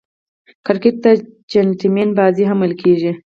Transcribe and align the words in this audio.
کرکټ 0.65 0.95
ته 1.03 1.11
"جېنټلمن 1.51 2.09
بازي" 2.17 2.43
هم 2.47 2.57
ویل 2.61 2.73
کیږي. 2.81 3.11